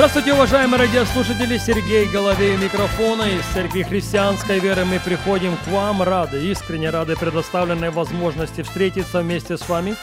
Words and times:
Здравствуйте, 0.00 0.32
уважаемые 0.32 0.80
радиослушатели! 0.80 1.58
Сергей 1.58 2.06
Головей 2.06 2.56
микрофона. 2.56 3.24
Из 3.24 3.44
Церкви 3.52 3.82
Христианской 3.82 4.58
Веры 4.58 4.86
мы 4.86 4.98
приходим 4.98 5.54
к 5.58 5.68
вам 5.68 6.02
рады, 6.02 6.42
искренне 6.50 6.88
рады 6.88 7.16
предоставленной 7.16 7.90
возможности 7.90 8.62
встретиться 8.62 9.20
вместе 9.20 9.58
с 9.58 9.68
вами. 9.68 9.96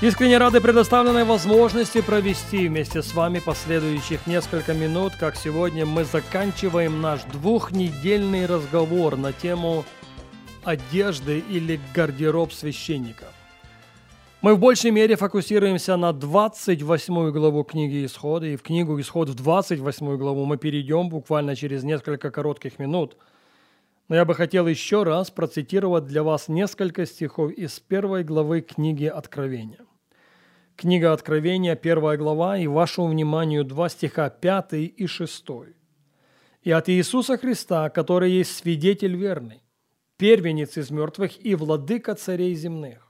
Искренне 0.00 0.38
рады 0.38 0.62
предоставленной 0.62 1.24
возможности 1.24 2.00
провести 2.00 2.66
вместе 2.66 3.02
с 3.02 3.12
вами 3.12 3.40
последующих 3.40 4.26
несколько 4.26 4.72
минут, 4.72 5.12
как 5.20 5.36
сегодня 5.36 5.84
мы 5.84 6.04
заканчиваем 6.04 7.02
наш 7.02 7.24
двухнедельный 7.24 8.46
разговор 8.46 9.18
на 9.18 9.34
тему 9.34 9.84
одежды 10.64 11.40
или 11.40 11.78
гардероб 11.94 12.54
священника. 12.54 13.26
Мы 14.44 14.56
в 14.56 14.58
большей 14.58 14.90
мере 14.90 15.16
фокусируемся 15.16 15.96
на 15.96 16.12
28 16.12 17.30
главу 17.30 17.64
книги 17.64 18.04
Исхода, 18.04 18.44
и 18.44 18.56
в 18.56 18.62
книгу 18.62 19.00
Исход 19.00 19.30
в 19.30 19.34
28 19.34 20.18
главу 20.18 20.44
мы 20.44 20.58
перейдем 20.58 21.08
буквально 21.08 21.56
через 21.56 21.82
несколько 21.82 22.30
коротких 22.30 22.78
минут. 22.78 23.16
Но 24.08 24.16
я 24.16 24.26
бы 24.26 24.34
хотел 24.34 24.66
еще 24.66 25.02
раз 25.02 25.30
процитировать 25.30 26.04
для 26.04 26.22
вас 26.22 26.48
несколько 26.48 27.06
стихов 27.06 27.52
из 27.52 27.80
первой 27.80 28.22
главы 28.22 28.60
книги 28.60 29.06
Откровения. 29.06 29.86
Книга 30.76 31.14
Откровения, 31.14 31.74
первая 31.74 32.18
глава, 32.18 32.58
и 32.58 32.66
вашему 32.66 33.06
вниманию 33.06 33.64
два 33.64 33.88
стиха, 33.88 34.28
пятый 34.28 34.84
и 34.84 35.06
шестой. 35.06 35.74
«И 36.62 36.70
от 36.70 36.90
Иисуса 36.90 37.38
Христа, 37.38 37.88
который 37.88 38.30
есть 38.30 38.54
свидетель 38.54 39.16
верный, 39.16 39.62
первенец 40.18 40.76
из 40.76 40.90
мертвых 40.90 41.42
и 41.42 41.54
владыка 41.54 42.14
царей 42.14 42.54
земных, 42.54 43.03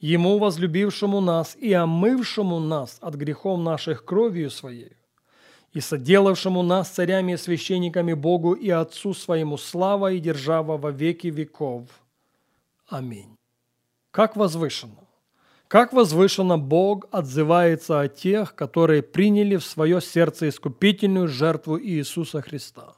Ему, 0.00 0.38
возлюбившему 0.38 1.20
нас 1.20 1.56
и 1.56 1.72
омывшему 1.72 2.60
нас 2.60 2.98
от 3.00 3.14
грехов 3.16 3.58
наших 3.60 4.04
кровью 4.04 4.50
Своей, 4.50 4.96
и 5.72 5.80
соделавшему 5.80 6.62
нас 6.62 6.88
царями 6.88 7.32
и 7.32 7.36
священниками 7.36 8.12
Богу 8.12 8.52
и 8.52 8.70
Отцу 8.70 9.12
Своему 9.12 9.56
слава 9.56 10.12
и 10.12 10.20
держава 10.20 10.76
во 10.76 10.92
веки 10.92 11.26
веков. 11.26 11.88
Аминь. 12.86 13.36
Как 14.12 14.36
возвышенно! 14.36 15.08
Как 15.66 15.92
возвышенно 15.92 16.56
Бог 16.56 17.06
отзывается 17.10 18.00
о 18.00 18.08
тех, 18.08 18.54
которые 18.54 19.02
приняли 19.02 19.56
в 19.56 19.64
свое 19.64 20.00
сердце 20.00 20.48
искупительную 20.48 21.28
жертву 21.28 21.78
Иисуса 21.78 22.40
Христа. 22.40 22.94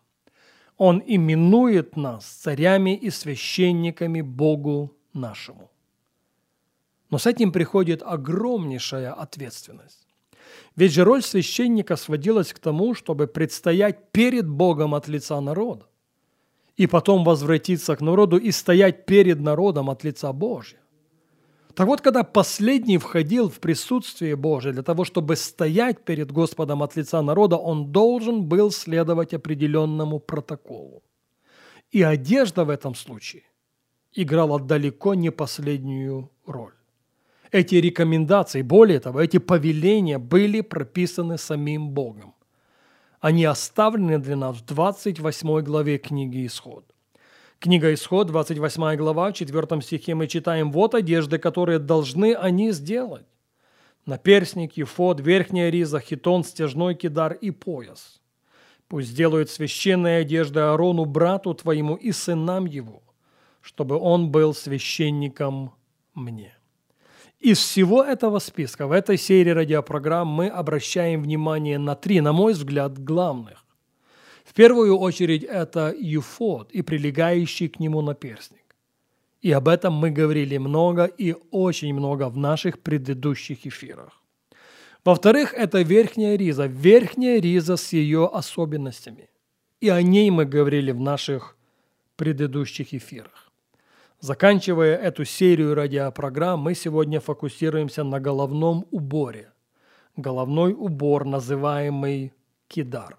Он 0.76 1.02
именует 1.04 1.96
нас 1.96 2.24
царями 2.24 2.94
и 2.94 3.10
священниками 3.10 4.20
Богу 4.20 4.96
нашему. 5.12 5.70
Но 7.10 7.18
с 7.18 7.26
этим 7.26 7.52
приходит 7.52 8.02
огромнейшая 8.02 9.12
ответственность. 9.12 10.06
Ведь 10.76 10.92
же 10.92 11.04
роль 11.04 11.22
священника 11.22 11.96
сводилась 11.96 12.52
к 12.52 12.58
тому, 12.58 12.94
чтобы 12.94 13.26
предстоять 13.26 14.10
перед 14.12 14.48
Богом 14.48 14.94
от 14.94 15.08
лица 15.08 15.40
народа, 15.40 15.86
и 16.76 16.86
потом 16.86 17.24
возвратиться 17.24 17.96
к 17.96 18.00
народу 18.00 18.36
и 18.38 18.52
стоять 18.52 19.06
перед 19.06 19.40
народом 19.40 19.90
от 19.90 20.04
лица 20.04 20.32
Божьего. 20.32 20.80
Так 21.74 21.86
вот, 21.86 22.00
когда 22.00 22.24
последний 22.24 22.98
входил 22.98 23.48
в 23.48 23.60
присутствие 23.60 24.36
Божие 24.36 24.72
для 24.72 24.82
того, 24.82 25.04
чтобы 25.04 25.36
стоять 25.36 26.04
перед 26.04 26.32
Господом 26.32 26.82
от 26.82 26.96
лица 26.96 27.22
народа, 27.22 27.56
он 27.56 27.92
должен 27.92 28.44
был 28.44 28.70
следовать 28.70 29.34
определенному 29.34 30.18
протоколу. 30.18 31.02
И 31.90 32.02
одежда 32.02 32.64
в 32.64 32.70
этом 32.70 32.94
случае 32.94 33.42
играла 34.12 34.58
далеко 34.60 35.14
не 35.14 35.30
последнюю 35.30 36.30
роль. 36.44 36.79
Эти 37.52 37.74
рекомендации, 37.74 38.62
более 38.62 39.00
того, 39.00 39.20
эти 39.20 39.38
повеления 39.38 40.18
были 40.18 40.60
прописаны 40.60 41.36
самим 41.36 41.90
Богом. 41.90 42.34
Они 43.20 43.44
оставлены 43.44 44.18
для 44.18 44.36
нас 44.36 44.56
в 44.56 44.64
28 44.64 45.60
главе 45.62 45.98
книги 45.98 46.46
Исход. 46.46 46.84
Книга 47.58 47.92
Исход, 47.92 48.28
28 48.28 48.96
глава, 48.96 49.32
в 49.32 49.34
4 49.34 49.82
стихе 49.82 50.14
мы 50.14 50.28
читаем 50.28 50.70
«Вот 50.70 50.94
одежды, 50.94 51.38
которые 51.38 51.80
должны 51.80 52.34
они 52.34 52.70
сделать. 52.70 53.26
Наперсник, 54.06 54.76
ефод, 54.76 55.20
верхняя 55.20 55.70
риза, 55.70 56.00
хитон, 56.00 56.44
стяжной 56.44 56.94
кидар 56.94 57.32
и 57.32 57.50
пояс. 57.50 58.20
Пусть 58.88 59.08
сделают 59.08 59.50
священные 59.50 60.20
одежды 60.20 60.60
Аарону, 60.60 61.04
брату 61.04 61.52
твоему 61.52 61.96
и 61.96 62.12
сынам 62.12 62.64
его, 62.64 63.02
чтобы 63.60 63.98
он 63.98 64.30
был 64.30 64.54
священником 64.54 65.74
мне». 66.14 66.59
Из 67.40 67.58
всего 67.58 68.04
этого 68.04 68.38
списка 68.38 68.86
в 68.86 68.92
этой 68.92 69.16
серии 69.16 69.50
радиопрограмм 69.50 70.28
мы 70.28 70.48
обращаем 70.48 71.22
внимание 71.22 71.78
на 71.78 71.94
три, 71.94 72.20
на 72.20 72.34
мой 72.34 72.52
взгляд, 72.52 73.02
главных. 73.02 73.64
В 74.44 74.52
первую 74.52 74.98
очередь 74.98 75.44
это 75.44 75.94
юфот 75.98 76.70
и 76.70 76.82
прилегающий 76.82 77.70
к 77.70 77.80
нему 77.80 78.02
наперстник. 78.02 78.76
И 79.40 79.52
об 79.52 79.68
этом 79.68 79.94
мы 79.94 80.10
говорили 80.10 80.58
много 80.58 81.04
и 81.04 81.34
очень 81.50 81.94
много 81.94 82.28
в 82.28 82.36
наших 82.36 82.80
предыдущих 82.80 83.66
эфирах. 83.66 84.20
Во-вторых, 85.02 85.54
это 85.54 85.80
верхняя 85.80 86.36
риза, 86.36 86.66
верхняя 86.66 87.40
риза 87.40 87.76
с 87.76 87.94
ее 87.94 88.26
особенностями. 88.26 89.30
И 89.80 89.88
о 89.88 90.02
ней 90.02 90.30
мы 90.30 90.44
говорили 90.44 90.90
в 90.90 91.00
наших 91.00 91.56
предыдущих 92.16 92.92
эфирах. 92.92 93.49
Заканчивая 94.20 94.96
эту 94.96 95.24
серию 95.24 95.74
радиопрограмм, 95.74 96.60
мы 96.60 96.74
сегодня 96.74 97.20
фокусируемся 97.20 98.04
на 98.04 98.20
головном 98.20 98.86
уборе. 98.90 99.50
Головной 100.14 100.74
убор, 100.74 101.24
называемый 101.24 102.34
кидар. 102.68 103.16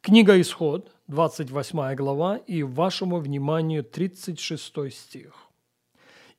Книга 0.00 0.40
Исход, 0.40 0.90
28 1.06 1.94
глава, 1.94 2.38
и 2.38 2.64
вашему 2.64 3.18
вниманию 3.18 3.84
36 3.84 4.92
стих. 4.92 5.32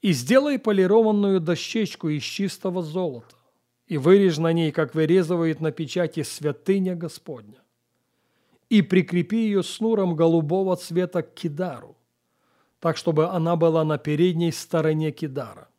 «И 0.01 0.11
сделай 0.11 0.59
полированную 0.59 1.39
дощечку 1.39 2.09
из 2.09 2.23
чистого 2.23 2.83
золота, 2.83 3.37
и 3.87 3.97
вырежь 3.97 4.37
на 4.37 4.51
ней, 4.51 4.73
как 4.73 4.95
вырезывает 4.95 5.61
на 5.61 5.71
печати 5.71 6.23
святыня 6.23 6.95
Господня, 6.95 7.61
и 8.67 8.81
прикрепи 8.81 9.37
ее 9.37 9.63
снуром 9.63 10.13
голубого 10.13 10.75
цвета 10.75 11.21
к 11.21 11.33
кидару, 11.33 11.95
так 12.83 12.97
чтобы 12.97 13.29
она 13.29 13.55
была 13.55 13.85
на 13.85 13.97
передней 13.97 14.51
стороне 14.51 15.13
Кидара. 15.13 15.69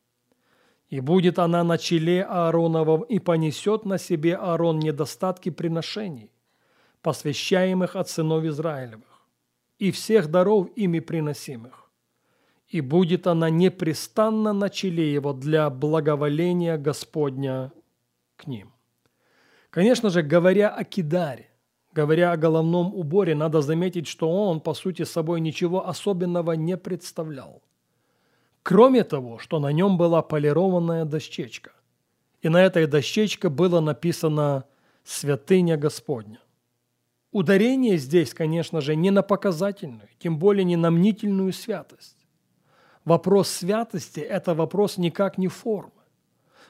И 0.88 1.00
будет 1.00 1.38
она 1.38 1.62
на 1.62 1.76
челе 1.76 2.24
Аароновом, 2.24 3.02
и 3.02 3.18
понесет 3.18 3.84
на 3.84 3.98
себе 3.98 4.36
Аарон 4.36 4.78
недостатки 4.78 5.50
приношений, 5.50 6.30
посвящаемых 7.02 7.94
от 7.94 8.08
сынов 8.08 8.44
Израилевых, 8.44 9.28
и 9.78 9.90
всех 9.90 10.30
даров 10.30 10.70
ими 10.76 11.00
приносимых. 11.00 11.90
И 12.68 12.80
будет 12.80 13.26
она 13.26 13.50
непрестанно 13.50 14.54
на 14.54 14.70
челе 14.70 15.12
его 15.12 15.34
для 15.34 15.68
благоволения 15.68 16.78
Господня 16.78 17.70
к 18.36 18.46
ним. 18.46 18.72
Конечно 19.68 20.08
же, 20.08 20.22
говоря 20.22 20.70
о 20.70 20.84
Кидаре, 20.84 21.50
Говоря 21.94 22.32
о 22.32 22.36
головном 22.36 22.92
уборе, 22.92 23.36
надо 23.36 23.62
заметить, 23.62 24.08
что 24.08 24.28
он, 24.28 24.60
по 24.60 24.74
сути, 24.74 25.04
собой 25.04 25.40
ничего 25.40 25.88
особенного 25.88 26.52
не 26.52 26.76
представлял. 26.76 27.62
Кроме 28.64 29.04
того, 29.04 29.38
что 29.38 29.60
на 29.60 29.70
нем 29.70 29.96
была 29.96 30.20
полированная 30.20 31.04
дощечка. 31.04 31.70
И 32.42 32.48
на 32.48 32.60
этой 32.62 32.88
дощечке 32.88 33.48
было 33.48 33.78
написано 33.78 34.64
«Святыня 35.04 35.76
Господня». 35.76 36.40
Ударение 37.30 37.96
здесь, 37.96 38.34
конечно 38.34 38.80
же, 38.80 38.96
не 38.96 39.10
на 39.10 39.22
показательную, 39.22 40.08
тем 40.18 40.36
более 40.36 40.64
не 40.64 40.76
на 40.76 40.90
мнительную 40.90 41.52
святость. 41.52 42.16
Вопрос 43.04 43.48
святости– 43.48 44.20
это 44.20 44.54
вопрос 44.54 44.98
никак 44.98 45.38
не 45.38 45.46
формы. 45.46 45.92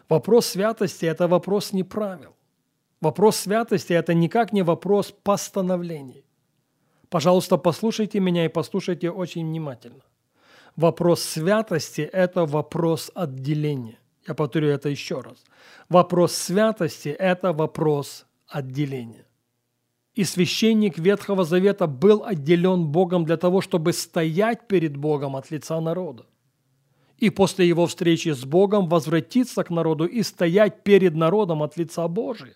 Вопрос 0.08 0.46
святости– 0.46 1.06
это 1.06 1.28
вопрос 1.28 1.72
не 1.72 1.82
правил. 1.82 2.34
Вопрос 3.04 3.36
святости– 3.36 3.92
это 4.00 4.14
никак 4.14 4.54
не 4.54 4.62
вопрос 4.62 5.12
постановлений. 5.22 6.24
Пожалуйста, 7.10 7.58
послушайте 7.58 8.18
меня 8.18 8.46
и 8.46 8.48
послушайте 8.48 9.10
очень 9.10 9.46
внимательно. 9.46 10.02
Вопрос 10.74 11.22
святости– 11.22 12.00
это 12.12 12.46
вопрос 12.46 13.10
отделения. 13.14 13.98
Я 14.26 14.32
повторю 14.34 14.68
это 14.68 14.88
еще 14.88 15.20
раз. 15.20 15.44
Вопрос 15.90 16.32
святости– 16.32 17.08
это 17.18 17.52
вопрос 17.52 18.24
отделения. 18.48 19.26
И 20.14 20.24
священник 20.24 20.98
Ветхого 20.98 21.44
Завета 21.44 21.86
был 21.86 22.24
отделен 22.24 22.86
Богом 22.86 23.26
для 23.26 23.36
того, 23.36 23.60
чтобы 23.60 23.92
стоять 23.92 24.66
перед 24.66 24.96
Богом 24.96 25.36
от 25.36 25.50
лица 25.50 25.78
народа. 25.78 26.24
и 27.18 27.30
после 27.30 27.68
его 27.68 27.86
встречи 27.86 28.30
с 28.30 28.44
Богом 28.44 28.88
возвратиться 28.88 29.62
к 29.62 29.70
народу 29.70 30.04
и 30.04 30.22
стоять 30.22 30.82
перед 30.82 31.14
народом 31.14 31.62
от 31.62 31.76
лица 31.76 32.08
Божия. 32.08 32.54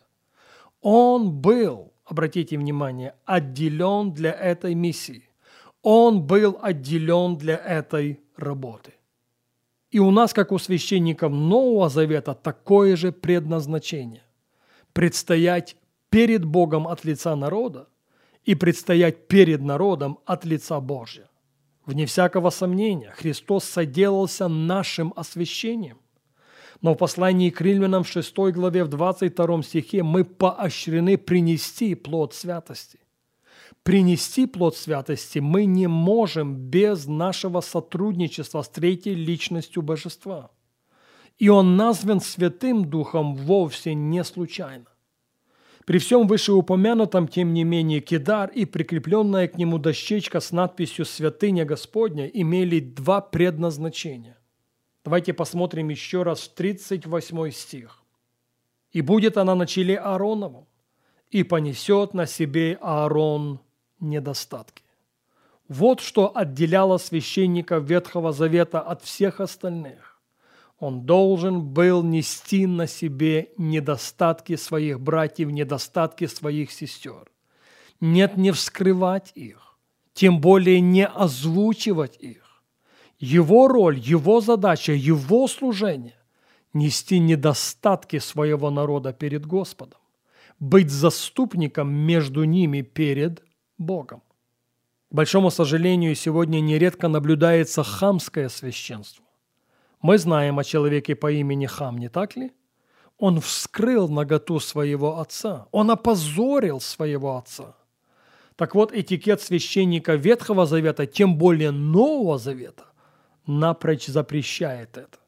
Он 0.81 1.33
был, 1.33 1.93
обратите 2.05 2.57
внимание, 2.57 3.15
отделен 3.25 4.13
для 4.13 4.33
этой 4.33 4.75
миссии. 4.75 5.29
Он 5.83 6.23
был 6.23 6.59
отделен 6.61 7.37
для 7.37 7.57
этой 7.57 8.21
работы. 8.37 8.95
И 9.91 9.99
у 9.99 10.11
нас, 10.11 10.33
как 10.35 10.53
у 10.53 10.59
священников 10.59 11.33
Нового 11.33 11.89
Завета, 11.89 12.35
такое 12.35 12.97
же 12.97 13.11
предназначение. 13.11 14.23
Предстоять 14.93 15.77
перед 16.11 16.45
Богом 16.45 16.87
от 16.87 17.05
лица 17.05 17.35
народа 17.37 17.89
и 18.45 18.55
предстоять 18.55 19.29
перед 19.29 19.63
народом 19.63 20.19
от 20.27 20.45
лица 20.45 20.81
Божьего. 20.81 21.29
Вне 21.87 22.05
всякого 22.05 22.51
сомнения, 22.51 23.11
Христос 23.13 23.65
соделался 23.65 24.49
нашим 24.49 25.15
освящением. 25.17 25.99
Но 26.81 26.95
в 26.95 26.97
послании 26.97 27.51
к 27.51 27.61
Римлянам 27.61 28.05
в 28.05 28.09
6 28.09 28.37
главе 28.53 28.85
в 28.85 28.89
22 28.89 29.63
стихе 29.63 30.03
мы 30.03 30.25
поощрены 30.25 31.19
принести 31.19 31.95
плод 31.95 32.35
святости. 32.35 33.01
Принести 33.83 34.47
плод 34.47 34.77
святости 34.77 35.41
мы 35.41 35.65
не 35.65 35.89
можем 35.89 36.55
без 36.55 37.07
нашего 37.07 37.61
сотрудничества 37.61 38.63
с 38.63 38.69
третьей 38.69 39.15
личностью 39.15 39.83
Божества. 39.83 40.51
И 41.39 41.49
он 41.49 41.77
назван 41.77 42.21
Святым 42.21 42.85
Духом 42.85 43.35
вовсе 43.35 43.95
не 43.95 44.25
случайно. 44.25 44.87
При 45.87 45.99
всем 45.99 46.27
вышеупомянутом, 46.27 47.29
тем 47.29 47.55
не 47.55 47.65
менее, 47.65 48.01
кидар 48.01 48.51
и 48.51 48.67
прикрепленная 48.67 49.49
к 49.49 49.57
нему 49.57 49.79
дощечка 49.79 50.41
с 50.41 50.53
надписью 50.53 51.07
«Святыня 51.07 51.65
Господня» 51.65 52.27
имели 52.27 52.81
два 52.81 53.23
предназначения. 53.23 54.38
Давайте 55.05 55.33
посмотрим 55.33 55.89
еще 55.89 56.23
раз 56.23 56.49
38 56.49 57.51
стих. 57.51 58.03
«И 58.93 59.01
будет 59.01 59.37
она 59.37 59.55
на 59.55 59.67
челе 59.67 59.99
Аароновом, 59.99 60.67
и 61.31 61.43
понесет 61.43 62.15
на 62.15 62.27
себе 62.27 62.79
Аарон 62.81 63.61
недостатки». 64.01 64.83
Вот 65.69 66.01
что 66.01 66.35
отделяло 66.35 66.97
священника 66.97 67.77
Ветхого 67.77 68.33
Завета 68.33 68.81
от 68.81 69.03
всех 69.03 69.41
остальных. 69.41 70.19
Он 70.79 71.05
должен 71.05 71.61
был 71.61 72.03
нести 72.03 72.67
на 72.67 72.87
себе 72.87 73.51
недостатки 73.59 74.57
своих 74.57 75.01
братьев, 75.01 75.51
недостатки 75.51 76.27
своих 76.27 76.73
сестер. 76.73 77.31
Нет, 78.01 78.37
не 78.37 78.53
вскрывать 78.53 79.33
их, 79.35 79.77
тем 80.15 80.41
более 80.41 80.81
не 80.81 81.07
озвучивать 81.07 82.17
их. 82.19 82.48
Его 83.19 83.69
роль, 83.69 83.99
его 83.99 84.41
задача, 84.41 84.93
его 84.93 85.49
служение– 85.49 86.17
нести 86.73 87.19
недостатки 87.19 88.19
своего 88.19 88.71
народа 88.71 89.13
перед 89.13 89.47
Господом, 89.47 90.01
быть 90.61 90.91
заступником 90.91 91.91
между 91.91 92.45
ними 92.45 92.83
перед 92.83 93.43
Богом. 93.79 94.23
К 95.11 95.15
большому 95.15 95.51
сожалению, 95.51 96.15
сегодня 96.15 96.61
нередко 96.61 97.09
наблюдается 97.09 97.83
хамское 97.83 98.49
священство 98.49 99.25
мы 100.01 100.19
знаем 100.19 100.59
о 100.59 100.65
человеке 100.65 101.15
по 101.15 101.31
имени 101.31 101.67
Хам, 101.67 101.99
не 101.99 102.09
так 102.09 102.37
ли? 102.37 102.53
Он 103.19 103.41
вскрыл 103.41 104.09
наготу 104.09 104.61
своего 104.61 105.19
отца. 105.19 105.67
Он 105.73 105.91
опозорил 105.91 106.81
своего 106.81 107.37
отца. 107.37 107.75
Так 108.55 108.75
вот, 108.75 108.93
этикет 108.93 109.41
священника 109.41 110.15
Ветхого 110.15 110.67
Завета, 110.67 111.07
тем 111.07 111.37
более 111.37 111.73
Нового 111.73 112.39
Завета, 112.39 112.87
напрочь 113.49 114.07
запрещает 114.07 114.97
это. 114.97 115.19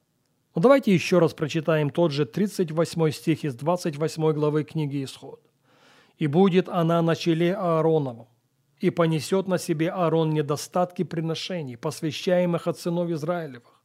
Ну, 0.55 0.63
давайте 0.63 0.93
еще 0.93 1.19
раз 1.19 1.33
прочитаем 1.33 1.91
тот 1.91 2.13
же 2.13 2.27
38 2.27 3.11
стих 3.11 3.45
из 3.45 3.55
28 3.55 4.33
главы 4.33 4.65
книги 4.65 5.03
Исход. 5.03 5.41
«И 6.19 6.27
будет 6.27 6.69
она 6.69 7.01
на 7.03 7.17
челе 7.17 7.55
Аароновом, 7.55 8.29
и 8.79 8.91
понесет 8.91 9.49
на 9.49 9.59
себе 9.59 9.91
Аарон 9.91 10.31
недостатки 10.31 11.03
приношений, 11.03 11.77
посвящаемых 11.77 12.67
от 12.67 12.79
сынов 12.79 13.11
Израилевых, 13.11 13.81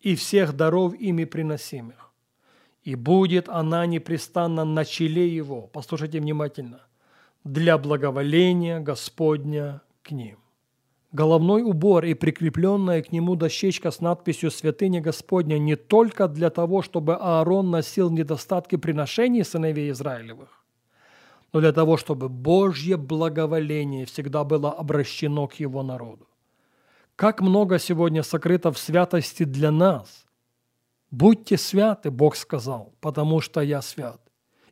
и 0.00 0.16
всех 0.16 0.54
даров 0.54 0.94
ими 0.94 1.24
приносимых. 1.24 2.12
И 2.82 2.94
будет 2.94 3.48
она 3.48 3.86
непрестанно 3.86 4.64
на 4.64 4.84
челе 4.84 5.28
его, 5.28 5.68
послушайте 5.68 6.20
внимательно, 6.20 6.80
для 7.44 7.78
благоволения 7.78 8.80
Господня 8.80 9.80
к 10.02 10.10
ним. 10.10 10.41
Головной 11.12 11.62
убор 11.62 12.06
и 12.06 12.14
прикрепленная 12.14 13.02
к 13.02 13.12
нему 13.12 13.36
дощечка 13.36 13.90
с 13.90 14.00
надписью 14.00 14.50
«Святыня 14.50 15.02
Господня» 15.02 15.58
не 15.58 15.76
только 15.76 16.26
для 16.26 16.48
того, 16.48 16.80
чтобы 16.80 17.16
Аарон 17.16 17.70
носил 17.70 18.10
недостатки 18.10 18.76
приношений 18.76 19.44
сыновей 19.44 19.90
Израилевых, 19.90 20.64
но 21.52 21.60
для 21.60 21.72
того, 21.72 21.98
чтобы 21.98 22.30
Божье 22.30 22.96
благоволение 22.96 24.06
всегда 24.06 24.42
было 24.42 24.72
обращено 24.72 25.46
к 25.48 25.54
его 25.54 25.82
народу. 25.82 26.26
Как 27.14 27.42
много 27.42 27.78
сегодня 27.78 28.22
сокрыто 28.22 28.72
в 28.72 28.78
святости 28.78 29.44
для 29.44 29.70
нас. 29.70 30.24
Будьте 31.10 31.58
святы, 31.58 32.10
Бог 32.10 32.36
сказал, 32.36 32.94
потому 33.02 33.42
что 33.42 33.60
я 33.60 33.82
свят. 33.82 34.18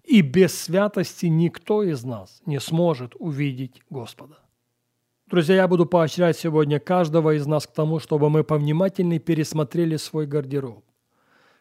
И 0.04 0.22
без 0.22 0.58
святости 0.58 1.26
никто 1.26 1.82
из 1.82 2.02
нас 2.02 2.40
не 2.46 2.58
сможет 2.60 3.14
увидеть 3.18 3.82
Господа. 3.90 4.38
Друзья, 5.30 5.54
я 5.54 5.68
буду 5.68 5.86
поощрять 5.86 6.36
сегодня 6.36 6.80
каждого 6.80 7.36
из 7.36 7.46
нас 7.46 7.64
к 7.64 7.70
тому, 7.70 8.00
чтобы 8.00 8.28
мы 8.30 8.42
повнимательнее 8.42 9.20
пересмотрели 9.20 9.96
свой 9.96 10.26
гардероб, 10.26 10.82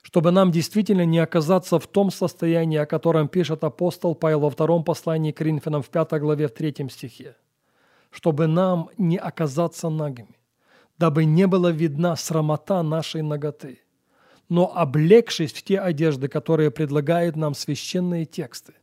чтобы 0.01 0.31
нам 0.31 0.51
действительно 0.51 1.05
не 1.05 1.19
оказаться 1.19 1.77
в 1.77 1.85
том 1.85 2.09
состоянии, 2.09 2.79
о 2.79 2.87
котором 2.87 3.27
пишет 3.27 3.63
апостол 3.63 4.15
Павел 4.15 4.39
во 4.39 4.49
втором 4.49 4.83
послании 4.83 5.31
к 5.31 5.37
Коринфянам 5.37 5.83
в 5.83 5.89
пятой 5.89 6.19
главе 6.19 6.47
в 6.47 6.51
третьем 6.51 6.89
стихе, 6.89 7.35
чтобы 8.09 8.47
нам 8.47 8.89
не 8.97 9.17
оказаться 9.17 9.89
нагими, 9.89 10.35
дабы 10.97 11.25
не 11.25 11.45
была 11.45 11.69
видна 11.69 12.15
срамота 12.15 12.81
нашей 12.81 13.21
ноготы, 13.21 13.81
но 14.49 14.75
облегшись 14.75 15.53
в 15.53 15.61
те 15.61 15.79
одежды, 15.79 16.27
которые 16.27 16.71
предлагают 16.71 17.35
нам 17.35 17.53
священные 17.53 18.25
тексты, 18.25 18.73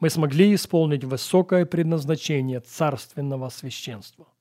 мы 0.00 0.10
смогли 0.10 0.54
исполнить 0.54 1.04
высокое 1.04 1.66
предназначение 1.66 2.60
царственного 2.60 3.48
священства– 3.48 4.26